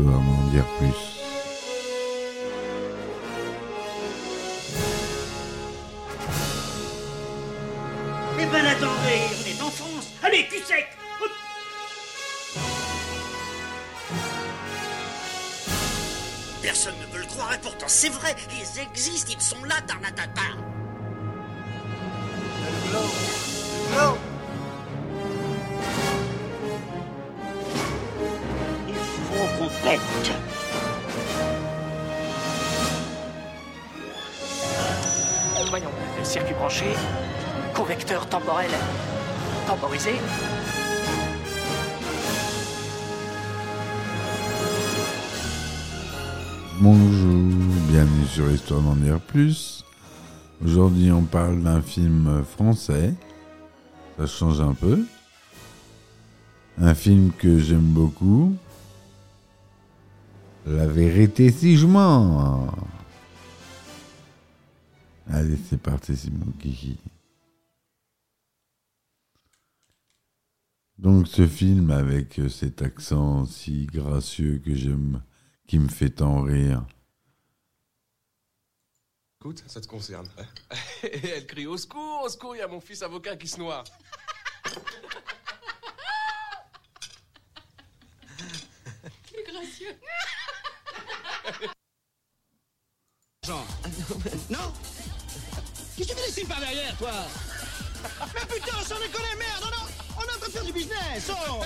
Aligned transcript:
Histoire 0.00 0.22
d'en 0.22 0.50
dire 0.50 0.64
plus. 0.78 0.88
Eh 8.38 8.46
ben 8.46 8.64
attendez, 8.64 9.20
on 9.36 9.46
est 9.46 9.62
en 9.62 9.70
France 9.70 10.12
Allez, 10.22 10.46
cul 10.46 10.62
Personne 16.62 16.94
ne 16.98 17.12
veut 17.12 17.20
le 17.20 17.26
croire 17.26 17.52
et 17.52 17.58
pourtant 17.58 17.86
c'est 17.88 18.08
vrai, 18.08 18.34
ils 18.52 18.80
existent, 18.80 19.32
ils 19.34 19.40
sont 19.42 19.62
là, 19.64 19.74
Tarnatata 19.86 20.40
pète 29.82 30.00
Voyons, 35.68 35.90
circuit 36.24 36.54
branché, 36.54 36.86
convecteur 37.74 38.26
temporel 38.26 38.70
temporisé. 39.66 40.12
Bonjour, 46.80 47.54
bienvenue 47.88 48.26
sur 48.26 48.50
Histoire 48.50 48.80
d'en 48.80 48.96
dire 48.96 49.20
plus. 49.20 49.84
Aujourd'hui, 50.64 51.12
on 51.12 51.22
parle 51.22 51.62
d'un 51.62 51.80
film 51.80 52.42
français. 52.44 53.14
Ça 54.18 54.26
change 54.26 54.60
un 54.60 54.74
peu. 54.74 55.04
Un 56.78 56.94
film 56.94 57.30
que 57.38 57.58
j'aime 57.58 57.80
beaucoup. 57.80 58.56
La 60.70 60.86
vérité 60.86 61.50
si 61.50 61.76
je 61.76 61.84
mens. 61.84 62.72
Allez, 65.26 65.58
c'est 65.68 65.82
parti, 65.82 66.16
c'est 66.16 66.30
mon 66.30 66.52
kiki. 66.52 66.96
Donc, 70.96 71.26
ce 71.26 71.48
film 71.48 71.90
avec 71.90 72.38
euh, 72.38 72.48
cet 72.48 72.82
accent 72.82 73.46
si 73.46 73.86
gracieux 73.86 74.62
que 74.64 74.76
j'aime, 74.76 75.24
qui 75.66 75.80
me 75.80 75.88
fait 75.88 76.10
tant 76.10 76.42
rire. 76.42 76.86
Écoute, 79.40 79.64
ça 79.66 79.80
te 79.80 79.88
concerne. 79.88 80.28
Et 81.02 81.28
elle 81.30 81.46
crie 81.48 81.66
au 81.66 81.78
secours, 81.78 82.22
au 82.24 82.28
secours, 82.28 82.54
il 82.54 82.60
y 82.60 82.62
a 82.62 82.68
mon 82.68 82.80
fils 82.80 83.02
avocat 83.02 83.34
qui 83.34 83.48
se 83.48 83.58
noie. 83.58 83.82
Non. 93.48 94.72
Qu'est-ce 95.96 96.08
que 96.08 96.14
tu 96.14 96.20
fais 96.20 96.30
signes 96.30 96.46
par 96.46 96.60
derrière, 96.60 96.96
toi? 96.96 97.10
Mais 98.34 98.46
putain, 98.46 98.80
sans 98.82 98.98
déconner, 99.00 99.36
merde 99.38 99.64
On 99.64 99.68
est, 99.68 100.16
on 100.16 100.20
est 100.20 100.34
en 100.34 100.38
train 100.38 100.46
de 100.46 100.52
faire 100.52 100.64
du 100.64 100.72
business 100.72 101.30
oh. 101.30 101.62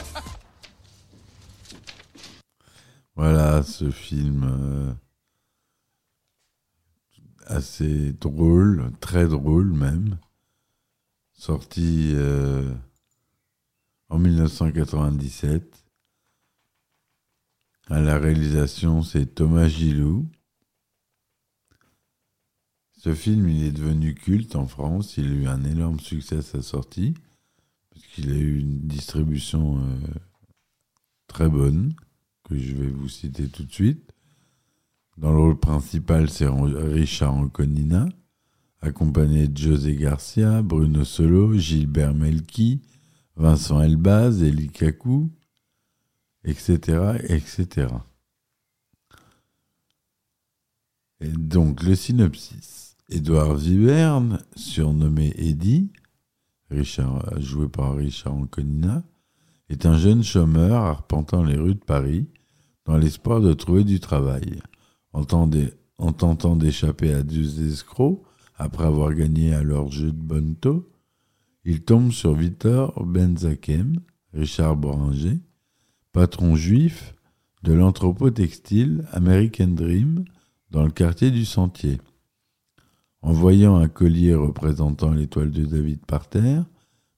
Voilà, 3.17 3.63
ce 3.63 3.91
film 3.91 4.45
euh, 4.45 4.93
assez 7.47 8.13
drôle, 8.13 8.91
très 9.01 9.29
drôle 9.29 9.73
même, 9.73 10.19
sorti 11.33 12.13
euh, 12.15 12.75
en 14.09 14.19
1997. 14.19 15.84
À 17.89 18.01
la 18.01 18.19
réalisation, 18.19 19.03
c'est 19.03 19.35
Thomas 19.35 19.69
Gilou. 19.69 20.27
Ce 22.97 23.15
film, 23.15 23.47
il 23.51 23.65
est 23.65 23.73
devenu 23.73 24.15
culte 24.15 24.57
en 24.57 24.67
France. 24.67 25.19
Il 25.19 25.27
a 25.27 25.35
eu 25.35 25.47
un 25.47 25.65
énorme 25.65 26.01
succès 26.01 26.39
à 26.39 26.43
sa 26.43 26.63
sortie, 26.63 27.13
parce 27.91 28.27
a 28.27 28.35
eu 28.35 28.59
une 28.61 28.81
distribution 28.81 29.79
euh, 29.79 29.99
très 31.27 31.51
bonne 31.51 31.93
que 32.45 32.57
je 32.57 32.75
vais 32.75 32.89
vous 32.89 33.09
citer 33.09 33.49
tout 33.49 33.65
de 33.65 33.73
suite. 33.73 34.11
Dans 35.19 35.33
le 35.33 35.39
rôle 35.39 35.61
principal, 35.61 36.31
c'est 36.31 36.49
Richard 36.49 37.35
Anconina, 37.35 38.09
accompagné 38.81 39.47
de 39.47 39.59
José 39.59 39.95
Garcia, 39.95 40.63
Bruno 40.63 41.05
Solo, 41.05 41.57
Gilbert 41.59 42.15
Melki, 42.15 42.81
Vincent 43.37 43.83
Elbaz, 43.83 44.43
Eli 44.43 44.69
Kakou, 44.69 45.31
etc., 46.45 47.19
etc. 47.29 47.89
Et 51.21 51.29
donc, 51.29 51.83
le 51.83 51.95
synopsis. 51.95 52.97
Édouard 53.09 53.55
Viberne, 53.57 54.41
surnommé 54.57 55.33
Eddie, 55.37 55.91
joué 57.37 57.69
par 57.69 57.97
Richard 57.97 58.35
Anconina, 58.35 59.03
est 59.69 59.87
un 59.87 59.97
jeune 59.97 60.23
chômeur 60.23 60.83
arpentant 60.83 61.43
les 61.43 61.57
rues 61.57 61.75
de 61.75 61.85
Paris 61.85 62.27
dans 62.85 62.97
l'espoir 62.97 63.41
de 63.41 63.53
trouver 63.53 63.85
du 63.85 64.01
travail. 64.01 64.61
En, 65.13 65.25
tentant 65.25 66.57
d'échapper 66.57 67.13
à 67.13 67.23
deux 67.23 67.71
escrocs, 67.71 68.23
après 68.57 68.85
avoir 68.85 69.15
gagné 69.15 69.55
à 69.55 69.63
leur 69.63 69.91
jeu 69.91 70.11
de 70.11 70.21
bonneto, 70.21 70.91
il 71.65 71.83
tombe 71.83 72.11
sur 72.11 72.35
Victor 72.35 73.05
Benzakem, 73.05 74.01
Richard 74.33 74.77
Boringer, 74.77 75.39
patron 76.15 76.55
juif 76.55 77.13
de 77.65 77.73
l'entrepôt 77.73 78.31
textile 78.31 79.05
American 79.11 79.67
Dream 79.67 80.25
dans 80.71 80.85
le 80.85 80.93
quartier 80.93 81.33
du 81.33 81.45
Sentier. 81.45 82.01
En 83.21 83.33
voyant 83.33 83.77
un 83.77 83.89
collier 83.89 84.33
représentant 84.33 85.11
l'étoile 85.11 85.51
de 85.51 85.65
David 85.65 86.07
par 86.07 86.29
terre, 86.29 86.67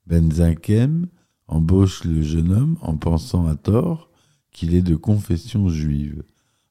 Benzakem 0.07 1.09
embauche 1.47 2.05
le 2.05 2.23
jeune 2.23 2.51
homme 2.53 2.79
en 2.81 2.97
pensant 2.97 3.47
à 3.47 3.55
tort 3.55 4.11
qu'il 4.51 4.75
est 4.75 4.83
de 4.83 4.97
confession 4.97 5.69
juive, 5.69 6.23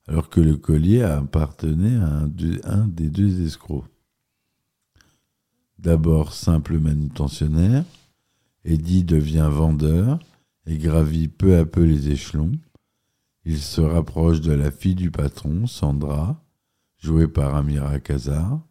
alors 0.08 0.30
que 0.30 0.42
le 0.42 0.58
collier 0.58 1.04
appartenait 1.04 1.98
à 1.98 2.08
un, 2.08 2.32
un 2.64 2.88
des 2.88 3.10
deux 3.10 3.46
escrocs. 3.46 3.86
D'abord 5.78 6.34
simple 6.34 6.80
manutentionnaire, 6.80 7.86
Eddie 8.64 9.04
devient 9.04 9.50
vendeur 9.52 10.18
et 10.66 10.78
gravit 10.78 11.28
peu 11.28 11.58
à 11.58 11.66
peu 11.66 11.84
les 11.84 12.10
échelons. 12.10 12.52
Il 13.44 13.60
se 13.60 13.82
rapproche 13.82 14.42
de 14.42 14.52
la 14.52 14.72
fille 14.72 14.96
du 14.96 15.12
patron, 15.12 15.68
Sandra, 15.68 16.44
jouée 16.98 17.28
par 17.28 17.56
Amira 17.56 18.00
Kazar. 18.00 18.62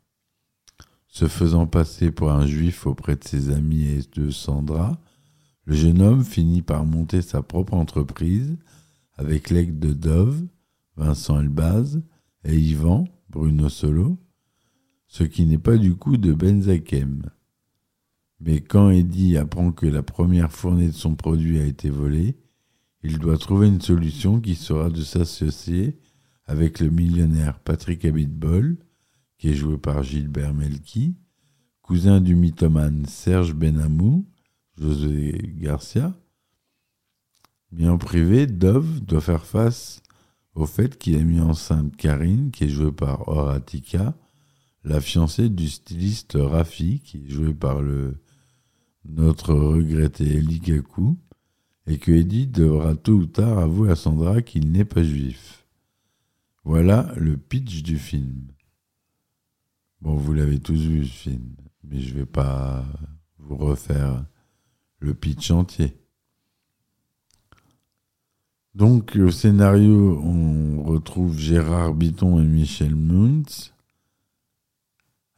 Se 1.06 1.28
faisant 1.28 1.66
passer 1.66 2.10
pour 2.10 2.32
un 2.32 2.46
juif 2.46 2.86
auprès 2.86 3.14
de 3.14 3.22
ses 3.22 3.50
amis 3.50 3.84
et 3.84 4.00
de 4.16 4.30
Sandra, 4.30 5.00
le 5.64 5.74
jeune 5.74 6.02
homme 6.02 6.24
finit 6.24 6.62
par 6.62 6.84
monter 6.84 7.22
sa 7.22 7.42
propre 7.42 7.74
entreprise 7.74 8.56
avec 9.16 9.50
l'aide 9.50 9.78
de 9.78 9.92
Dove, 9.92 10.42
Vincent 10.96 11.40
Elbaz 11.40 12.02
et 12.44 12.58
Yvan, 12.58 13.06
Bruno 13.30 13.68
Solo, 13.68 14.18
ce 15.06 15.22
qui 15.22 15.46
n'est 15.46 15.58
pas 15.58 15.76
du 15.76 15.94
coup 15.94 16.16
de 16.16 16.32
Benzakem. 16.32 17.22
Mais 18.44 18.60
quand 18.60 18.90
Eddie 18.90 19.38
apprend 19.38 19.72
que 19.72 19.86
la 19.86 20.02
première 20.02 20.52
fournée 20.52 20.88
de 20.88 20.92
son 20.92 21.14
produit 21.14 21.58
a 21.60 21.64
été 21.64 21.88
volée, 21.88 22.36
il 23.02 23.18
doit 23.18 23.38
trouver 23.38 23.68
une 23.68 23.80
solution 23.80 24.38
qui 24.38 24.54
sera 24.54 24.90
de 24.90 25.02
s'associer 25.02 25.98
avec 26.44 26.78
le 26.80 26.90
millionnaire 26.90 27.58
Patrick 27.60 28.04
Abitbol, 28.04 28.76
qui 29.38 29.48
est 29.48 29.54
joué 29.54 29.78
par 29.78 30.02
Gilbert 30.02 30.52
Melki, 30.52 31.16
cousin 31.80 32.20
du 32.20 32.34
mythomane 32.34 33.06
Serge 33.06 33.54
Benamou, 33.54 34.26
José 34.78 35.54
Garcia. 35.56 36.14
Mais 37.72 37.88
en 37.88 37.96
privé, 37.96 38.46
Dove 38.46 39.00
doit 39.00 39.22
faire 39.22 39.46
face 39.46 40.02
au 40.54 40.66
fait 40.66 40.98
qu'il 40.98 41.16
a 41.16 41.24
mis 41.24 41.40
enceinte 41.40 41.96
Karine, 41.96 42.50
qui 42.50 42.64
est 42.64 42.68
jouée 42.68 42.92
par 42.92 43.26
Horatica, 43.26 44.14
la 44.84 45.00
fiancée 45.00 45.48
du 45.48 45.70
styliste 45.70 46.36
Rafi, 46.38 47.00
qui 47.00 47.24
est 47.24 47.30
joué 47.30 47.54
par 47.54 47.80
le 47.80 48.18
notre 49.06 49.54
regretté 49.54 50.24
Eli 50.24 50.60
Kakou, 50.60 51.18
et 51.86 51.98
que 51.98 52.12
Eddie 52.12 52.46
devra 52.46 52.94
tôt 52.94 53.12
ou 53.12 53.26
tard 53.26 53.58
avouer 53.58 53.90
à 53.90 53.96
Sandra 53.96 54.40
qu'il 54.40 54.72
n'est 54.72 54.86
pas 54.86 55.02
juif. 55.02 55.66
Voilà 56.64 57.12
le 57.16 57.36
pitch 57.36 57.82
du 57.82 57.98
film. 57.98 58.46
Bon, 60.00 60.16
vous 60.16 60.32
l'avez 60.32 60.60
tous 60.60 60.80
vu 60.80 61.04
ce 61.04 61.12
film, 61.12 61.54
mais 61.82 62.00
je 62.00 62.14
vais 62.14 62.26
pas 62.26 62.86
vous 63.38 63.56
refaire 63.56 64.24
le 65.00 65.12
pitch 65.12 65.50
entier. 65.50 65.94
Donc, 68.74 69.16
au 69.16 69.30
scénario, 69.30 70.18
on 70.24 70.82
retrouve 70.82 71.38
Gérard 71.38 71.94
Bitton 71.94 72.40
et 72.40 72.46
Michel 72.46 72.96
Muntz. 72.96 73.73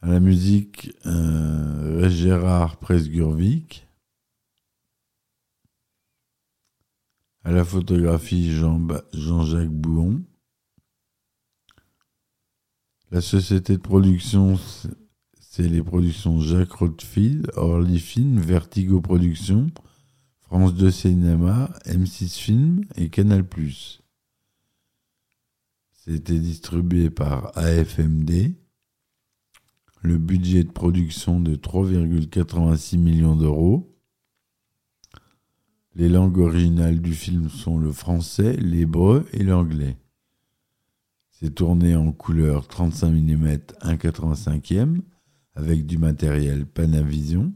À 0.01 0.07
la 0.09 0.19
musique, 0.19 0.91
euh, 1.05 2.09
Gérard 2.09 2.77
Presgurvic. 2.77 3.87
À 7.43 7.51
la 7.51 7.63
photographie, 7.63 8.51
Jean- 8.51 8.87
Jean-Jacques 9.13 9.69
Bouon. 9.69 10.23
La 13.09 13.21
société 13.21 13.77
de 13.77 13.81
production, 13.81 14.59
c'est 15.39 15.67
les 15.67 15.81
productions 15.81 16.41
Jacques 16.41 16.73
Rothfield, 16.73 17.49
Orly 17.55 17.99
Film, 17.99 18.39
Vertigo 18.41 18.99
Productions, 18.99 19.71
France 20.41 20.73
2 20.75 20.91
Cinéma, 20.91 21.71
M6 21.85 22.37
Film 22.37 22.81
et 22.95 23.09
Canal+. 23.09 23.45
C'était 25.93 26.39
distribué 26.39 27.09
par 27.09 27.57
AFMD. 27.57 28.53
Le 30.01 30.17
budget 30.17 30.63
de 30.63 30.71
production 30.71 31.39
de 31.39 31.55
3,86 31.55 32.97
millions 32.97 33.35
d'euros. 33.35 33.93
Les 35.95 36.09
langues 36.09 36.37
originales 36.37 37.01
du 37.01 37.13
film 37.13 37.49
sont 37.49 37.77
le 37.77 37.91
français, 37.91 38.53
l'hébreu 38.57 39.25
et 39.33 39.43
l'anglais. 39.43 39.97
C'est 41.31 41.55
tourné 41.55 41.95
en 41.95 42.11
couleur 42.11 42.67
35 42.67 43.11
mm 43.11 43.47
1,85e 43.81 45.01
avec 45.55 45.85
du 45.85 45.97
matériel 45.97 46.65
Panavision 46.65 47.53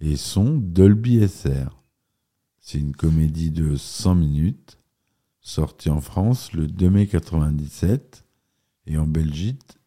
et 0.00 0.16
son 0.16 0.58
Dolby 0.58 1.26
SR. 1.26 1.82
C'est 2.60 2.78
une 2.78 2.94
comédie 2.94 3.50
de 3.50 3.76
100 3.76 4.14
minutes 4.14 4.78
sortie 5.44 5.90
en 5.90 6.00
France 6.00 6.52
le 6.54 6.66
2 6.66 6.90
mai 6.90 7.06
97 7.06 8.24
et 8.86 8.96
en 8.98 9.06
Belgique 9.06 9.78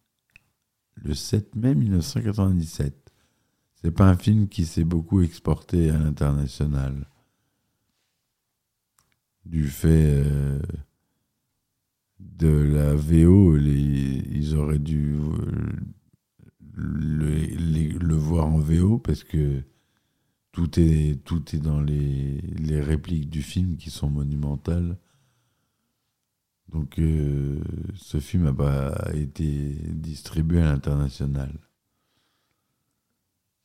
le 1.03 1.13
7 1.13 1.55
mai 1.55 1.75
1997. 1.75 3.11
C'est 3.75 3.91
pas 3.91 4.09
un 4.09 4.17
film 4.17 4.47
qui 4.47 4.65
s'est 4.65 4.83
beaucoup 4.83 5.21
exporté 5.21 5.89
à 5.89 5.97
l'international 5.97 7.07
du 9.47 9.67
fait 9.67 10.23
euh, 10.25 10.59
de 12.19 12.47
la 12.47 12.93
VO, 12.93 13.57
ils 13.57 14.55
auraient 14.55 14.79
dû 14.79 15.15
euh, 15.15 15.71
le, 16.75 18.15
voir 18.15 18.47
en 18.47 18.59
VO 18.59 18.97
parce 18.97 19.23
que 19.23 19.61
tout 20.51 20.79
est, 20.79 21.23
tout 21.23 21.55
est 21.55 21.59
dans 21.59 21.81
les 21.81 22.81
répliques 22.81 23.29
du 23.29 23.41
film 23.41 23.77
qui 23.77 23.89
sont 23.89 24.09
monumentales. 24.09 24.97
Donc 26.71 26.99
euh, 26.99 27.59
ce 27.95 28.19
film 28.19 28.43
n'a 28.43 28.53
pas 28.53 28.93
été 29.13 29.75
distribué 29.89 30.61
à 30.61 30.73
l'international. 30.73 31.53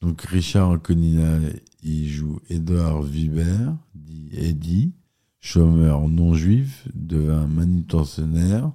Donc 0.01 0.23
Richard 0.23 0.69
Anconina, 0.69 1.39
il 1.83 2.09
joue 2.09 2.41
Edouard 2.49 3.03
Vibert, 3.03 3.77
dit 3.95 4.29
Eddie, 4.33 4.93
chômeur 5.41 6.09
non 6.09 6.35
juif, 6.35 6.89
devint 6.95 7.47
manutentionnaire, 7.47 8.73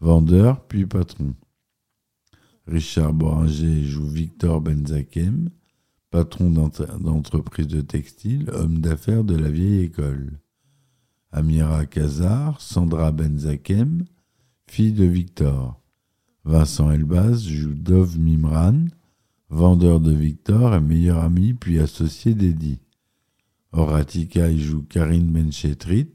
vendeur, 0.00 0.66
puis 0.66 0.86
patron. 0.86 1.34
Richard 2.66 3.12
Boringer 3.12 3.84
joue 3.84 4.06
Victor 4.06 4.60
Benzakem, 4.60 5.50
patron 6.10 6.50
d'entre- 6.50 6.98
d'entreprise 7.00 7.66
de 7.66 7.80
textile, 7.80 8.48
homme 8.52 8.80
d'affaires 8.80 9.24
de 9.24 9.36
la 9.36 9.50
vieille 9.50 9.80
école. 9.84 10.38
Amira 11.32 11.86
Kazar, 11.86 12.60
Sandra 12.60 13.12
Benzakem, 13.12 14.04
fille 14.66 14.92
de 14.92 15.04
Victor. 15.04 15.80
Vincent 16.44 16.90
Elbaz 16.90 17.46
joue 17.46 17.74
Dov 17.74 18.18
Mimran, 18.18 18.86
vendeur 19.48 20.00
de 20.00 20.12
Victor 20.12 20.74
et 20.74 20.80
meilleur 20.80 21.22
ami 21.22 21.54
puis 21.54 21.78
associé 21.78 22.34
d'Eddie. 22.34 22.80
Horatika 23.72 24.50
y 24.50 24.58
joue 24.58 24.82
Karine 24.82 25.30
Benchetrit, 25.30 26.12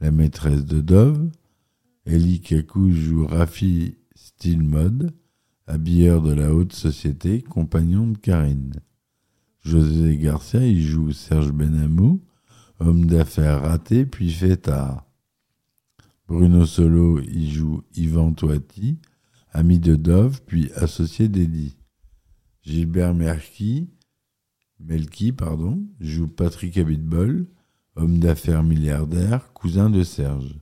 la 0.00 0.10
maîtresse 0.10 0.66
de 0.66 0.80
Dove. 0.80 1.30
Eli 2.04 2.40
Kakou 2.40 2.90
joue 2.92 3.26
Rafi 3.26 3.96
Stilmod, 4.14 5.14
habilleur 5.66 6.20
de 6.20 6.32
la 6.32 6.52
haute 6.52 6.74
société, 6.74 7.40
compagnon 7.40 8.08
de 8.08 8.18
Karine. 8.18 8.74
José 9.60 10.18
Garcia 10.18 10.66
y 10.66 10.82
joue 10.82 11.12
Serge 11.12 11.52
Benamou, 11.52 12.20
homme 12.80 13.06
d'affaires 13.06 13.62
raté 13.62 14.06
puis 14.06 14.30
fêtard. 14.30 15.06
Bruno 16.26 16.64
Solo 16.66 17.20
y 17.20 17.50
joue 17.50 17.82
Yvan 17.94 18.32
Toiti, 18.32 18.98
ami 19.52 19.78
de 19.78 19.94
Dove 19.94 20.40
puis 20.46 20.70
associé 20.74 21.28
d'Eddie. 21.28 21.76
Gilbert 22.62 23.14
Merki, 23.14 23.90
Melki 24.80 25.32
pardon, 25.32 25.82
joue 26.00 26.28
Patrick 26.28 26.78
Abitbol, 26.78 27.46
homme 27.96 28.18
d'affaires 28.18 28.62
milliardaire, 28.62 29.52
cousin 29.52 29.90
de 29.90 30.02
Serge. 30.02 30.58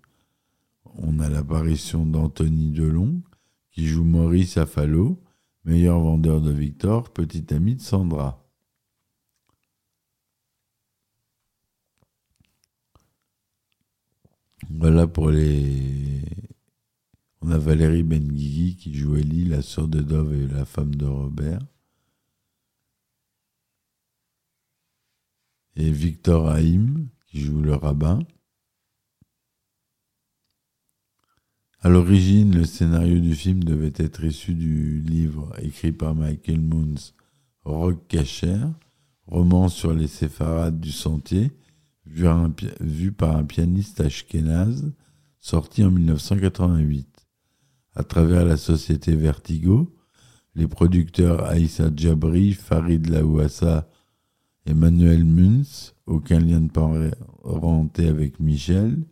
On 0.96 1.20
a 1.20 1.28
l'apparition 1.28 2.04
d'Anthony 2.04 2.72
Delon, 2.72 3.22
qui 3.70 3.86
joue 3.86 4.04
Maurice 4.04 4.58
Affalo, 4.58 5.22
meilleur 5.64 6.00
vendeur 6.00 6.40
de 6.40 6.50
Victor, 6.50 7.12
petit 7.12 7.54
ami 7.54 7.76
de 7.76 7.80
Sandra. 7.80 8.41
Voilà 14.70 15.06
pour 15.06 15.30
les. 15.30 16.22
On 17.40 17.50
a 17.50 17.58
Valérie 17.58 18.02
Benguigui 18.02 18.76
qui 18.76 18.94
joue 18.94 19.16
Ellie, 19.16 19.44
la 19.44 19.62
sœur 19.62 19.88
de 19.88 20.00
Dove 20.00 20.34
et 20.34 20.46
la 20.46 20.64
femme 20.64 20.94
de 20.94 21.06
Robert. 21.06 21.60
Et 25.74 25.90
Victor 25.90 26.48
Haïm 26.48 27.08
qui 27.26 27.40
joue 27.40 27.60
le 27.60 27.74
rabbin. 27.74 28.20
À 31.80 31.88
l'origine, 31.88 32.54
le 32.54 32.64
scénario 32.64 33.18
du 33.18 33.34
film 33.34 33.64
devait 33.64 33.92
être 33.96 34.22
issu 34.22 34.54
du 34.54 35.00
livre 35.00 35.52
écrit 35.60 35.90
par 35.90 36.14
Michael 36.14 36.60
Moons, 36.60 37.12
Rock 37.64 38.06
Cacher, 38.06 38.60
roman 39.26 39.68
sur 39.68 39.92
les 39.92 40.06
séfarades 40.06 40.78
du 40.78 40.92
sentier, 40.92 41.50
vu, 42.06 43.12
par 43.12 43.36
un 43.36 43.44
pianiste 43.44 44.00
ashkénaze, 44.00 44.92
sorti 45.38 45.84
en 45.84 45.90
1988. 45.90 47.26
À 47.94 48.04
travers 48.04 48.44
la 48.44 48.56
société 48.56 49.14
Vertigo, 49.14 49.94
les 50.54 50.66
producteurs 50.66 51.44
Aïssa 51.44 51.90
Djabri, 51.94 52.52
Farid 52.52 53.08
Laouassa 53.08 53.88
et 54.66 54.74
Manuel 54.74 55.24
Munz, 55.24 55.94
aucun 56.06 56.40
lien 56.40 56.60
de 56.60 56.70
parenté 56.70 58.08
avec 58.08 58.40
Michel, 58.40 59.04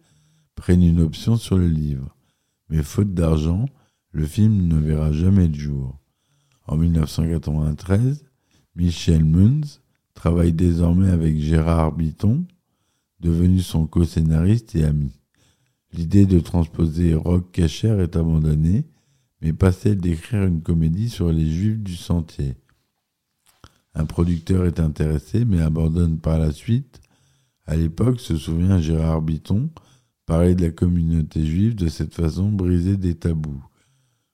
prennent 0.54 0.82
une 0.82 1.00
option 1.00 1.36
sur 1.36 1.56
le 1.56 1.68
livre. 1.68 2.16
Mais 2.68 2.82
faute 2.82 3.14
d'argent, 3.14 3.66
le 4.12 4.26
film 4.26 4.68
ne 4.68 4.78
verra 4.78 5.12
jamais 5.12 5.48
le 5.48 5.54
jour. 5.54 5.98
En 6.66 6.76
1993, 6.76 8.24
Michel 8.76 9.24
Munz 9.24 9.82
travaille 10.14 10.52
désormais 10.52 11.10
avec 11.10 11.38
Gérard 11.38 11.92
Bitton, 11.92 12.44
devenu 13.20 13.60
son 13.60 13.86
co-scénariste 13.86 14.74
et 14.76 14.84
ami. 14.84 15.12
L'idée 15.92 16.26
de 16.26 16.40
transposer 16.40 17.14
Rock 17.14 17.52
Cacher 17.52 17.98
est 18.00 18.16
abandonnée, 18.16 18.84
mais 19.40 19.52
pas 19.52 19.72
celle 19.72 19.98
d'écrire 19.98 20.44
une 20.44 20.62
comédie 20.62 21.08
sur 21.08 21.32
les 21.32 21.50
Juifs 21.50 21.80
du 21.80 21.96
Sentier. 21.96 22.56
Un 23.94 24.06
producteur 24.06 24.66
est 24.66 24.78
intéressé, 24.78 25.44
mais 25.44 25.60
abandonne 25.60 26.18
par 26.18 26.38
la 26.38 26.52
suite. 26.52 27.00
À 27.66 27.76
l'époque, 27.76 28.20
se 28.20 28.36
souvient 28.36 28.80
Gérard 28.80 29.22
Bitton, 29.22 29.70
parler 30.26 30.54
de 30.54 30.66
la 30.66 30.70
communauté 30.70 31.44
juive 31.44 31.74
de 31.74 31.88
cette 31.88 32.14
façon 32.14 32.50
briser 32.50 32.96
des 32.96 33.16
tabous. 33.16 33.64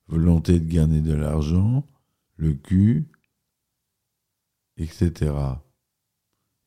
Volonté 0.09 0.61
de 0.61 0.71
gagner 0.71 1.01
de 1.01 1.15
l'argent, 1.15 1.87
le 2.37 2.53
cul, 2.53 3.07
etc. 4.77 5.33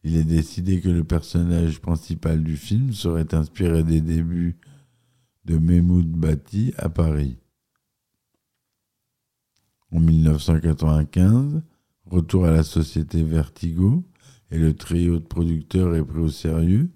Il 0.04 0.16
est 0.16 0.24
décidé 0.24 0.80
que 0.80 0.90
le 0.90 1.04
personnage 1.04 1.80
principal 1.82 2.44
du 2.44 2.56
film 2.56 2.94
serait 2.94 3.34
inspiré 3.34 3.84
des 3.84 4.02
débuts 4.02 4.58
de 5.46 5.58
Mehmoud 5.58 6.08
Bati 6.08 6.74
à 6.78 6.90
Paris. 6.90 7.38
En 9.92 10.00
1995, 10.00 11.62
retour 12.06 12.46
à 12.46 12.52
la 12.52 12.64
société 12.64 13.24
Vertigo 13.24 14.06
et 14.52 14.58
le 14.58 14.74
trio 14.74 15.20
de 15.20 15.26
producteurs 15.26 15.96
est 15.96 16.04
pris 16.04 16.20
au 16.20 16.30
sérieux 16.30 16.92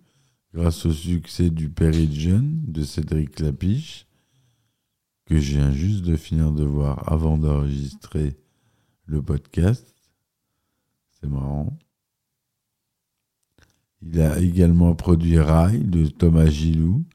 grâce 0.54 0.86
au 0.86 0.92
succès 0.92 1.50
du 1.50 1.74
Jeune 2.12 2.62
de 2.68 2.84
Cédric 2.84 3.40
Lapiche, 3.40 4.08
que 5.26 5.34
viens 5.34 5.72
juste 5.72 6.04
de 6.04 6.16
finir 6.16 6.52
de 6.52 6.64
voir 6.64 7.12
avant 7.12 7.38
d'enregistrer 7.38 8.38
le 9.06 9.22
podcast. 9.22 9.96
C'est 11.10 11.28
marrant. 11.28 11.78
Il 14.06 14.20
a 14.20 14.40
également 14.40 14.96
produit 14.96 15.40
Rail 15.40 15.86
de 15.86 16.08
Thomas 16.08 16.48
Gilou, 16.48 17.06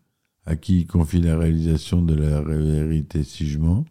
à 0.46 0.56
qui 0.56 0.80
il 0.80 0.86
confie 0.86 1.20
la 1.20 1.36
réalisation 1.36 2.00
de 2.00 2.14
la 2.14 2.40
vérité 2.40 3.24
si 3.24 3.46
je 3.46 3.58
mens. 3.58 3.84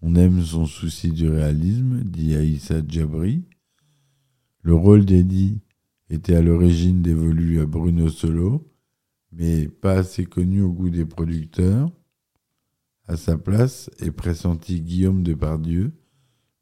On 0.00 0.14
aime 0.14 0.42
son 0.42 0.64
souci 0.64 1.10
du 1.10 1.28
réalisme, 1.28 2.02
dit 2.04 2.34
Aïssa 2.34 2.80
Djabri. 2.86 3.44
Le 4.62 4.74
rôle 4.74 5.04
d'Eddie 5.04 5.60
était 6.08 6.34
à 6.34 6.42
l'origine 6.42 7.02
dévolu 7.02 7.60
à 7.60 7.66
Bruno 7.66 8.08
Solo, 8.08 8.66
mais 9.32 9.68
pas 9.68 9.98
assez 9.98 10.24
connu 10.24 10.62
au 10.62 10.72
goût 10.72 10.90
des 10.90 11.04
producteurs. 11.04 11.90
À 13.06 13.16
sa 13.16 13.36
place 13.36 13.90
est 13.98 14.10
pressenti 14.10 14.80
Guillaume 14.80 15.22
Depardieu, 15.22 15.92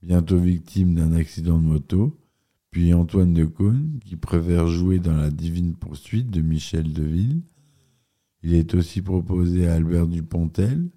bientôt 0.02 0.38
victime 0.38 0.94
d'un 0.94 1.12
accident 1.12 1.58
de 1.58 1.64
moto, 1.64 2.19
puis 2.70 2.94
Antoine 2.94 3.34
Decaune, 3.34 3.98
qui 4.04 4.16
préfère 4.16 4.68
jouer 4.68 5.00
dans 5.00 5.16
La 5.16 5.30
Divine 5.30 5.74
Poursuite 5.74 6.30
de 6.30 6.40
Michel 6.40 6.92
Deville. 6.92 7.42
Il 8.42 8.54
est 8.54 8.74
aussi 8.74 9.02
proposé 9.02 9.66
à 9.66 9.74
Albert 9.74 10.06
Dupontel, 10.06 10.88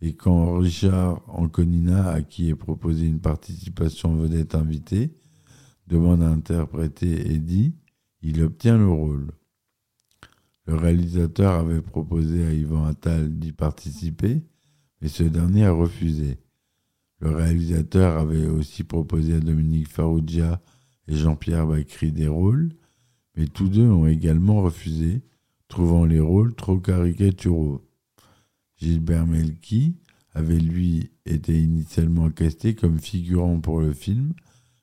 et 0.00 0.14
quand 0.14 0.58
Richard 0.58 1.22
Anconina, 1.28 2.10
à 2.10 2.22
qui 2.22 2.50
est 2.50 2.54
proposé 2.54 3.06
une 3.06 3.20
participation 3.20 4.14
vedette 4.16 4.54
invitée, 4.54 5.12
demande 5.86 6.22
à 6.22 6.28
interpréter 6.28 7.32
Eddie, 7.32 7.74
il 8.20 8.42
obtient 8.42 8.76
le 8.76 8.88
rôle. 8.88 9.32
Le 10.66 10.74
réalisateur 10.74 11.52
avait 11.52 11.82
proposé 11.82 12.46
à 12.46 12.52
Yvan 12.52 12.84
Attal 12.84 13.38
d'y 13.38 13.52
participer, 13.52 14.42
mais 15.00 15.08
ce 15.08 15.24
dernier 15.24 15.64
a 15.64 15.72
refusé. 15.72 16.38
Le 17.18 17.30
réalisateur 17.30 18.18
avait 18.18 18.46
aussi 18.46 18.84
proposé 18.84 19.34
à 19.34 19.40
Dominique 19.40 19.88
Farrugia 19.88 20.60
et 21.08 21.16
Jean-Pierre 21.16 21.66
Bacry 21.66 22.12
des 22.12 22.28
rôles, 22.28 22.70
mais 23.36 23.46
tous 23.46 23.68
deux 23.68 23.88
ont 23.88 24.06
également 24.06 24.62
refusé, 24.62 25.22
trouvant 25.68 26.04
les 26.04 26.20
rôles 26.20 26.54
trop 26.54 26.78
caricaturaux. 26.78 27.82
Gilbert 28.76 29.26
Melki 29.26 29.96
avait 30.34 30.58
lui 30.58 31.10
été 31.24 31.60
initialement 31.60 32.30
casté 32.30 32.74
comme 32.74 32.98
figurant 32.98 33.60
pour 33.60 33.80
le 33.80 33.92
film 33.92 34.34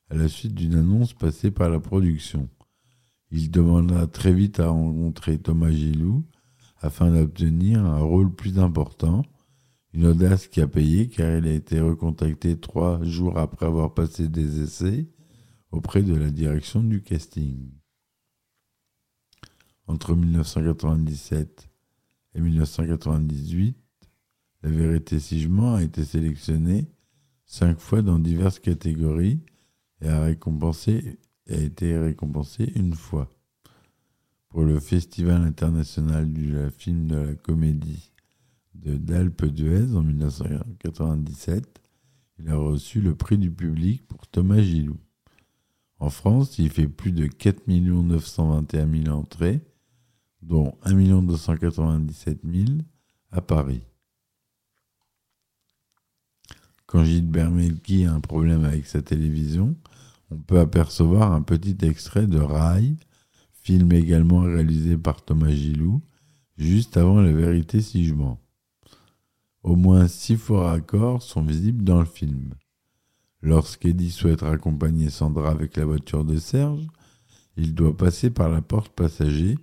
à 0.10 0.16
la 0.16 0.28
suite 0.28 0.56
d'une 0.56 0.76
annonce 0.76 1.14
passée 1.14 1.52
par 1.52 1.70
la 1.70 1.80
production. 1.80 2.50
Il 3.32 3.52
demanda 3.52 4.08
très 4.08 4.34
vite 4.34 4.60
à 4.60 4.70
rencontrer 4.70 5.38
Thomas 5.38 5.72
Gilou 5.72 6.26
afin 6.82 7.12
d'obtenir 7.12 7.86
un 7.86 8.00
rôle 8.00 8.34
plus 8.34 8.58
important, 8.58 9.24
une 9.94 10.08
audace 10.08 10.48
qui 10.48 10.62
a 10.62 10.68
payé 10.68 11.10
car 11.10 11.38
il 11.38 11.48
a 11.48 11.52
été 11.52 11.80
recontacté 11.80 12.58
trois 12.58 13.04
jours 13.04 13.38
après 13.38 13.66
avoir 13.66 13.94
passé 13.94 14.28
des 14.28 14.62
essais 14.62 15.08
auprès 15.72 16.04
de 16.04 16.16
la 16.16 16.30
direction 16.30 16.84
du 16.84 17.02
casting. 17.02 17.72
Entre 19.88 20.16
1997 20.16 21.70
et 22.36 22.42
1998, 22.42 23.76
la 24.62 24.70
vérité 24.70 25.20
Sigement 25.20 25.76
a 25.76 25.84
été 25.84 26.04
sélectionnée 26.04 26.88
cinq 27.46 27.80
fois 27.80 28.02
dans 28.02 28.20
diverses 28.20 28.60
catégories 28.60 29.40
et 30.02 30.08
a, 30.08 30.22
récompensé, 30.22 31.20
a 31.50 31.56
été 31.56 31.98
récompensée 31.98 32.72
une 32.76 32.94
fois. 32.94 33.30
Pour 34.50 34.64
le 34.64 34.80
Festival 34.80 35.44
international 35.44 36.32
du 36.32 36.56
film 36.78 37.08
de 37.08 37.16
la 37.16 37.36
comédie 37.36 38.12
de 38.74 38.98
d'Alpe 38.98 39.46
d'Huez 39.46 39.96
en 39.96 40.02
1997, 40.02 41.82
il 42.40 42.50
a 42.50 42.56
reçu 42.56 43.02
le 43.02 43.16
prix 43.16 43.38
du 43.38 43.52
public 43.52 44.08
pour 44.08 44.28
Thomas 44.28 44.62
Gilou. 44.62 44.98
En 46.00 46.10
France, 46.10 46.58
il 46.60 46.70
fait 46.70 46.88
plus 46.88 47.12
de 47.12 47.28
4 47.28 47.68
921 47.68 49.04
000 49.04 49.16
entrées, 49.16 49.62
dont 50.42 50.78
1 50.84 51.22
297 51.24 52.40
000 52.44 52.66
à 53.32 53.42
Paris. 53.42 53.82
Quand 56.86 57.04
Gilbert 57.04 57.52
Melki 57.52 58.06
a 58.06 58.14
un 58.14 58.22
problème 58.22 58.64
avec 58.64 58.88
sa 58.88 59.02
télévision, 59.02 59.76
on 60.32 60.38
peut 60.38 60.60
apercevoir 60.60 61.34
un 61.34 61.42
petit 61.42 61.78
extrait 61.82 62.28
de 62.28 62.40
Rail, 62.40 62.96
film 63.52 63.92
également 63.92 64.42
réalisé 64.42 64.98
par 64.98 65.24
Thomas 65.24 65.52
Gilou, 65.52 66.02
juste 66.58 66.98
avant 66.98 67.22
La 67.22 67.32
vérité 67.32 67.82
si 67.82 68.06
je 68.06 68.14
mens. 68.14 68.40
Au 69.64 69.76
moins 69.76 70.08
six 70.08 70.38
faux 70.38 70.62
raccords 70.62 71.22
sont 71.22 71.44
visibles 71.44 71.84
dans 71.84 72.00
le 72.00 72.06
film. 72.06 72.54
Lorsqu'Eddie 73.42 74.12
souhaite 74.12 74.42
raccompagner 74.42 75.10
Sandra 75.10 75.52
avec 75.52 75.78
la 75.78 75.86
voiture 75.86 76.26
de 76.26 76.38
Serge, 76.38 76.86
il 77.56 77.74
doit 77.74 77.96
passer 77.96 78.30
par 78.30 78.50
la 78.50 78.62
porte 78.62 78.94
passager 78.94 79.58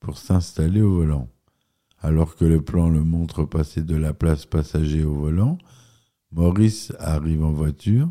pour 0.00 0.16
s'installer 0.16 0.80
au 0.80 0.94
volant. 0.94 1.28
Alors 2.00 2.36
que 2.36 2.44
le 2.44 2.62
plan 2.62 2.88
le 2.88 3.04
montre 3.04 3.44
passer 3.44 3.82
de 3.82 3.96
la 3.96 4.14
place 4.14 4.46
passager 4.46 5.04
au 5.04 5.14
volant, 5.14 5.58
Maurice 6.30 6.92
arrive 6.98 7.44
en 7.44 7.52
voiture 7.52 8.10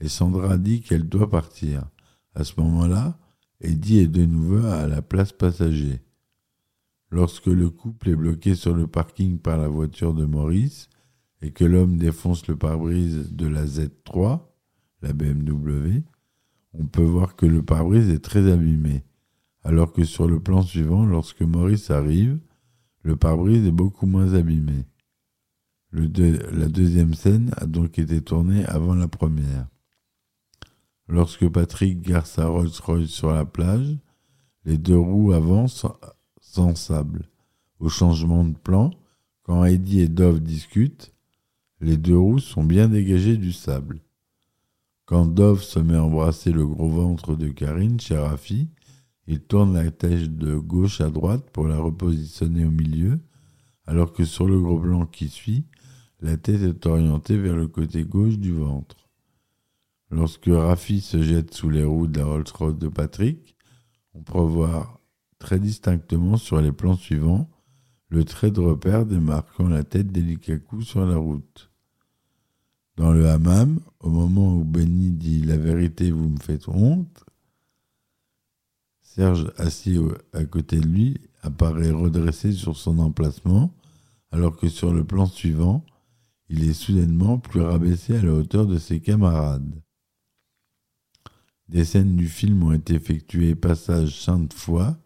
et 0.00 0.08
Sandra 0.08 0.58
dit 0.58 0.80
qu'elle 0.80 1.08
doit 1.08 1.30
partir. 1.30 1.88
À 2.34 2.44
ce 2.44 2.60
moment-là, 2.60 3.18
Eddie 3.60 3.98
est 3.98 4.08
de 4.08 4.24
nouveau 4.24 4.66
à 4.66 4.86
la 4.86 5.02
place 5.02 5.32
passager. 5.32 6.00
Lorsque 7.10 7.46
le 7.46 7.70
couple 7.70 8.10
est 8.10 8.16
bloqué 8.16 8.54
sur 8.54 8.74
le 8.74 8.86
parking 8.86 9.38
par 9.38 9.58
la 9.58 9.68
voiture 9.68 10.14
de 10.14 10.24
Maurice 10.24 10.88
et 11.42 11.50
que 11.50 11.64
l'homme 11.64 11.96
défonce 11.96 12.46
le 12.46 12.56
pare-brise 12.56 13.32
de 13.32 13.46
la 13.46 13.64
Z3, 13.64 14.40
la 15.02 15.12
BMW, 15.12 16.02
on 16.74 16.86
peut 16.86 17.02
voir 17.02 17.36
que 17.36 17.46
le 17.46 17.62
pare-brise 17.62 18.10
est 18.10 18.24
très 18.24 18.50
abîmé, 18.50 19.04
alors 19.64 19.92
que 19.92 20.04
sur 20.04 20.26
le 20.26 20.40
plan 20.40 20.62
suivant, 20.62 21.04
lorsque 21.04 21.42
Maurice 21.42 21.90
arrive, 21.90 22.38
le 23.02 23.16
pare-brise 23.16 23.66
est 23.66 23.72
beaucoup 23.72 24.06
moins 24.06 24.34
abîmé 24.34 24.84
la 25.92 26.68
deuxième 26.68 27.14
scène 27.14 27.50
a 27.56 27.66
donc 27.66 27.98
été 27.98 28.20
tournée 28.20 28.64
avant 28.66 28.94
la 28.94 29.08
première. 29.08 29.66
Lorsque 31.08 31.48
Patrick 31.48 32.00
gare 32.02 32.26
sa 32.26 32.46
Rolls-Royce 32.46 33.10
sur 33.10 33.32
la 33.32 33.44
plage, 33.44 33.98
les 34.64 34.78
deux 34.78 34.98
roues 34.98 35.32
avancent 35.32 35.86
sans 36.40 36.76
sable. 36.76 37.28
Au 37.80 37.88
changement 37.88 38.44
de 38.44 38.56
plan, 38.56 38.90
quand 39.42 39.64
Heidi 39.64 40.00
et 40.00 40.08
Dove 40.08 40.40
discutent, 40.40 41.12
les 41.80 41.96
deux 41.96 42.16
roues 42.16 42.38
sont 42.38 42.62
bien 42.62 42.88
dégagées 42.88 43.36
du 43.36 43.52
sable. 43.52 44.00
Quand 45.10 45.26
Dove 45.26 45.60
se 45.60 45.80
met 45.80 45.96
à 45.96 46.04
embrasser 46.04 46.52
le 46.52 46.64
gros 46.64 46.88
ventre 46.88 47.34
de 47.34 47.48
Karine 47.48 47.98
chez 47.98 48.16
Rafi, 48.16 48.68
il 49.26 49.40
tourne 49.40 49.74
la 49.74 49.90
tête 49.90 50.36
de 50.36 50.54
gauche 50.54 51.00
à 51.00 51.10
droite 51.10 51.50
pour 51.50 51.66
la 51.66 51.78
repositionner 51.78 52.64
au 52.64 52.70
milieu, 52.70 53.18
alors 53.86 54.12
que 54.12 54.24
sur 54.24 54.46
le 54.46 54.60
gros 54.60 54.78
plan 54.78 55.06
qui 55.06 55.28
suit, 55.28 55.66
la 56.20 56.36
tête 56.36 56.62
est 56.62 56.86
orientée 56.86 57.36
vers 57.36 57.56
le 57.56 57.66
côté 57.66 58.04
gauche 58.04 58.38
du 58.38 58.52
ventre. 58.52 59.08
Lorsque 60.12 60.46
Rafi 60.46 61.00
se 61.00 61.20
jette 61.20 61.54
sous 61.54 61.70
les 61.70 61.82
roues 61.82 62.06
de 62.06 62.20
la 62.20 62.26
Rolls-Royce 62.26 62.78
de 62.78 62.86
Patrick, 62.86 63.56
on 64.14 64.22
peut 64.22 64.38
voir 64.38 65.00
très 65.40 65.58
distinctement 65.58 66.36
sur 66.36 66.60
les 66.60 66.70
plans 66.70 66.94
suivants 66.94 67.50
le 68.10 68.24
trait 68.24 68.52
de 68.52 68.60
repère 68.60 69.06
démarquant 69.06 69.68
la 69.68 69.82
tête 69.82 70.12
d'Elikaku 70.12 70.82
sur 70.82 71.04
la 71.04 71.16
route. 71.16 71.69
Hammam, 73.30 73.80
au 74.00 74.10
moment 74.10 74.56
où 74.56 74.64
Benny 74.64 75.10
dit 75.10 75.42
La 75.42 75.56
vérité, 75.56 76.10
vous 76.10 76.28
me 76.28 76.38
faites 76.38 76.68
honte, 76.68 77.24
Serge, 79.02 79.52
assis 79.56 79.98
à 80.32 80.44
côté 80.44 80.78
de 80.78 80.86
lui, 80.86 81.16
apparaît 81.42 81.90
redressé 81.90 82.52
sur 82.52 82.76
son 82.76 82.98
emplacement, 82.98 83.74
alors 84.30 84.56
que 84.56 84.68
sur 84.68 84.92
le 84.92 85.04
plan 85.04 85.26
suivant, 85.26 85.84
il 86.48 86.68
est 86.68 86.74
soudainement 86.74 87.38
plus 87.38 87.60
rabaissé 87.60 88.16
à 88.16 88.22
la 88.22 88.32
hauteur 88.32 88.66
de 88.66 88.78
ses 88.78 89.00
camarades. 89.00 89.82
Des 91.68 91.84
scènes 91.84 92.16
du 92.16 92.28
film 92.28 92.62
ont 92.62 92.72
été 92.72 92.94
effectuées 92.94 93.54
passage 93.54 94.20
sainte 94.20 94.52
fois, 94.52 94.96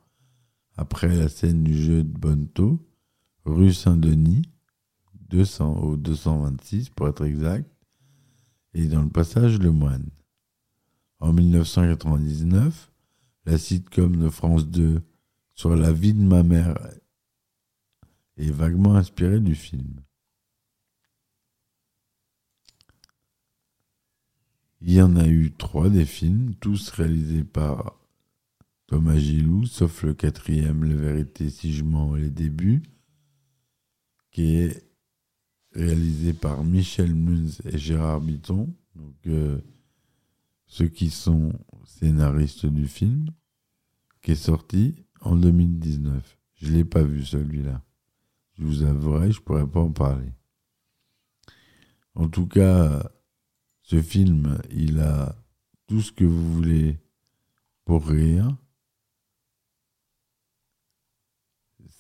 après 0.77 1.15
la 1.15 1.29
scène 1.29 1.63
du 1.63 1.77
jeu 1.77 2.03
de 2.03 2.19
Bonto, 2.19 2.81
rue 3.45 3.73
Saint-Denis, 3.73 4.51
200 5.29 5.79
au 5.79 5.97
226 5.97 6.91
pour 6.91 7.09
être 7.09 7.25
exact, 7.25 7.74
et 8.75 8.87
dans 8.87 9.03
le 9.03 9.09
passage 9.09 9.59
Le 9.59 9.71
Moine. 9.71 10.11
En 11.21 11.33
1999, 11.33 12.91
la 13.47 13.59
sitcom 13.59 14.17
de 14.17 14.29
France 14.29 14.67
2 14.67 15.01
sur 15.55 15.75
la 15.77 15.93
vie 15.93 16.13
de 16.13 16.23
ma 16.23 16.43
mère 16.43 16.77
est 18.37 18.51
vaguement 18.51 18.97
inspirée 18.97 19.41
du 19.41 19.55
film. 19.55 20.01
Il 24.81 24.93
y 24.93 25.01
en 25.01 25.17
a 25.17 25.27
eu 25.27 25.53
trois 25.53 25.89
des 25.89 26.05
films, 26.05 26.55
tous 26.57 26.91
réalisés 26.91 27.45
par 27.45 27.99
Thomas 28.87 29.17
Gilou, 29.17 29.65
sauf 29.65 30.03
le 30.03 30.13
quatrième, 30.13 30.85
La 30.85 30.95
vérité 30.95 31.49
si 31.49 31.73
je 31.73 31.85
mens 31.85 32.17
les 32.17 32.29
débuts, 32.29 32.83
qui 34.31 34.57
est 34.57 34.94
réalisé 35.75 36.33
par 36.33 36.65
Michel 36.65 37.15
Munz 37.15 37.61
et 37.65 37.79
Gérard 37.79 38.21
Bitton, 38.21 38.75
donc 38.95 39.15
euh, 39.27 39.61
ceux 40.67 40.89
qui 40.89 41.11
sont 41.11 41.53
scénaristes 41.85 42.67
du 42.67 42.87
film, 42.87 43.27
qui 44.23 44.33
est 44.33 44.37
sorti 44.37 44.95
en 45.21 45.37
2019. 45.37 46.39
Je 46.55 46.71
ne 46.71 46.77
l'ai 46.77 46.85
pas 46.85 47.03
vu 47.03 47.25
celui-là. 47.25 47.83
Je 48.57 48.65
vous 48.65 48.83
avouerai, 48.83 49.33
je 49.33 49.41
ne 49.41 49.45
pourrais 49.45 49.67
pas 49.67 49.81
en 49.81 49.91
parler. 49.91 50.33
En 52.15 52.29
tout 52.29 52.47
cas, 52.47 53.11
ce 53.83 54.01
film, 54.01 54.59
il 54.71 55.01
a 55.01 55.37
tout 55.87 56.01
ce 56.01 56.13
que 56.13 56.25
vous 56.25 56.55
voulez 56.55 56.99
pour 57.85 58.07
rire. 58.07 58.57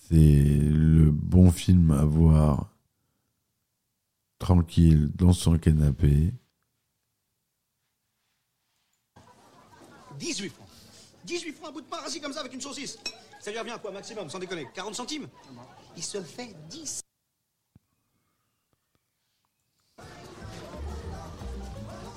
c'est 0.08 0.58
le 0.58 1.10
bon 1.10 1.50
film 1.50 1.90
à 1.90 2.04
voir 2.04 2.73
tranquille 4.44 5.10
dans 5.14 5.32
son 5.32 5.56
canapé. 5.58 6.34
18 10.18 10.50
francs. 10.50 10.68
18 11.24 11.52
francs 11.54 11.68
un 11.70 11.72
bout 11.72 11.80
de 11.80 11.86
pain 11.86 11.96
rassis 11.96 12.20
comme 12.20 12.34
ça 12.34 12.40
avec 12.40 12.52
une 12.52 12.60
saucisse. 12.60 12.98
Ça 13.40 13.50
lui 13.50 13.58
revient 13.58 13.70
à 13.70 13.78
quoi 13.78 13.90
maximum, 13.90 14.28
sans 14.28 14.38
déconner? 14.38 14.68
40 14.74 14.94
centimes? 14.94 15.28
Il 15.96 16.02
se 16.02 16.22
fait 16.22 16.54
10. 16.68 17.00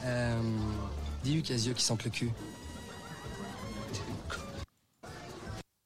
Euh. 0.04 0.42
Dis 1.24 1.42
Casio 1.42 1.74
qui 1.74 1.84
sente 1.84 2.04
le 2.04 2.10
cul. 2.10 2.32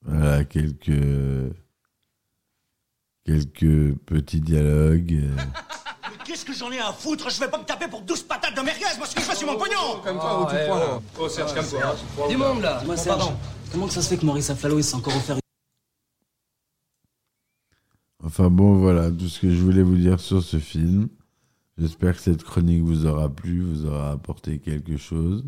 Voilà, 0.01 0.43
quelques 0.45 1.55
quelques 3.25 3.95
petits 4.07 4.41
dialogues. 4.41 5.29
qu'est-ce 6.45 6.59
que 6.59 6.65
j'en 6.65 6.71
ai 6.71 6.79
à 6.79 6.91
foutre? 6.91 7.29
Je 7.29 7.39
vais 7.39 7.47
pas 7.49 7.57
me 7.59 7.63
taper 7.65 7.87
pour 7.87 8.01
12 8.01 8.23
patates 8.23 8.55
de 8.55 8.61
merguez, 8.61 8.85
moi 8.97 9.05
ce 9.07 9.15
que 9.15 9.21
je 9.21 9.25
fais 9.25 9.35
sur 9.35 9.47
mon 9.47 9.57
pognon 9.57 10.01
Calme-toi, 10.03 10.41
où 10.41 10.49
tu 10.49 10.55
prends 10.67 10.79
là 10.79 11.01
Oh, 11.19 11.29
Serge, 11.29 11.53
calme-toi. 11.53 12.27
Du 12.29 12.37
monde 12.37 12.61
là 12.61 12.81
Moi, 12.85 12.95
Bon, 12.95 13.01
Serge, 13.01 13.17
pardon. 13.19 13.37
comment 13.71 13.87
que 13.87 13.93
ça 13.93 14.01
se 14.01 14.09
fait 14.09 14.17
que 14.17 14.25
Maurice 14.25 14.49
Afflalo 14.49 14.77
il 14.79 14.83
s'est 14.83 14.95
encore 14.95 15.15
offert 15.15 15.37
Enfin 18.23 18.49
bon, 18.49 18.77
voilà 18.77 19.11
tout 19.11 19.27
ce 19.27 19.39
que 19.39 19.49
je 19.51 19.61
voulais 19.61 19.81
vous 19.81 19.95
dire 19.97 20.19
sur 20.19 20.43
ce 20.43 20.59
film. 20.59 21.09
J'espère 21.77 22.15
que 22.15 22.21
cette 22.21 22.43
chronique 22.43 22.83
vous 22.83 23.05
aura 23.05 23.29
plu, 23.29 23.61
vous 23.63 23.85
aura 23.85 24.11
apporté 24.11 24.59
quelque 24.59 24.97
chose. 24.97 25.43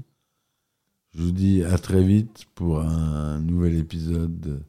Je 1.13 1.21
vous 1.21 1.31
dis 1.31 1.63
à 1.63 1.77
très 1.77 2.03
vite 2.03 2.45
pour 2.55 2.79
un 2.81 3.39
nouvel 3.39 3.77
épisode 3.77 4.63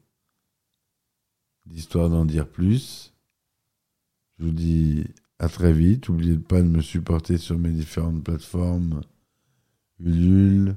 d'Histoire 1.65 2.09
d'en 2.09 2.25
dire 2.25 2.47
plus. 2.47 3.11
Je 4.37 4.45
vous 4.45 4.51
dis 4.51 5.05
à 5.39 5.49
très 5.49 5.73
vite. 5.73 6.09
N'oubliez 6.09 6.37
pas 6.37 6.61
de 6.61 6.67
me 6.67 6.81
supporter 6.81 7.37
sur 7.37 7.57
mes 7.57 7.71
différentes 7.71 8.23
plateformes 8.23 9.01
Ulule, 9.99 10.75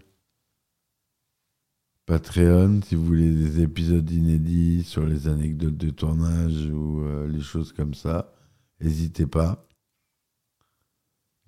Patreon, 2.06 2.80
si 2.82 2.94
vous 2.94 3.04
voulez 3.04 3.30
des 3.30 3.60
épisodes 3.62 4.10
inédits 4.10 4.84
sur 4.84 5.04
les 5.04 5.28
anecdotes 5.28 5.76
de 5.76 5.90
tournage 5.90 6.66
ou 6.66 7.02
euh, 7.02 7.28
les 7.28 7.42
choses 7.42 7.72
comme 7.72 7.94
ça. 7.94 8.32
N'hésitez 8.80 9.26
pas. 9.26 9.68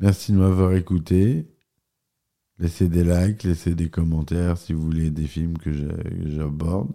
Merci 0.00 0.32
de 0.32 0.38
m'avoir 0.38 0.74
écouté. 0.74 1.46
Laissez 2.58 2.88
des 2.88 3.04
likes, 3.04 3.44
laissez 3.44 3.74
des 3.74 3.88
commentaires 3.88 4.58
si 4.58 4.72
vous 4.74 4.82
voulez 4.82 5.10
des 5.10 5.26
films 5.26 5.56
que 5.56 5.72
j'aborde. 6.26 6.92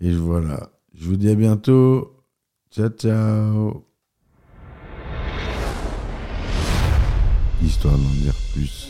Et 0.00 0.12
voilà. 0.12 0.70
Je 0.94 1.06
vous 1.06 1.16
dis 1.16 1.30
à 1.30 1.34
bientôt. 1.34 2.24
Ciao, 2.70 2.90
ciao. 2.90 3.89
Histoire 7.62 7.96
d'en 7.96 8.14
dire 8.14 8.34
plus. 8.54 8.88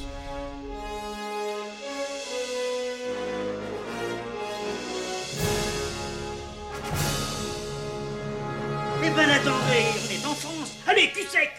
Eh 9.03 9.11
ben 9.11 9.31
attendez, 9.31 9.87
on 9.97 10.13
est 10.13 10.27
en 10.27 10.35
France. 10.35 10.73
Allez, 10.87 11.11
cul 11.13 11.27
sec. 11.29 11.51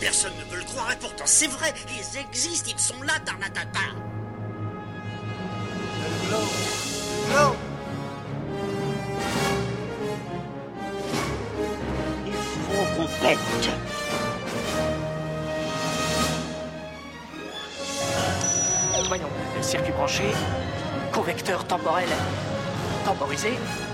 Personne 0.00 0.32
ne 0.38 0.50
veut 0.50 0.58
le 0.58 0.64
croire 0.64 0.92
et 0.92 0.96
pourtant 0.96 1.24
c'est 1.26 1.46
vrai, 1.46 1.72
ils 1.88 2.18
existent, 2.18 2.70
ils 2.74 2.80
sont 2.80 3.02
là, 3.02 3.14
Tarnatata. 3.24 4.13
Voyons, 21.82 22.08
circuit 23.04 23.93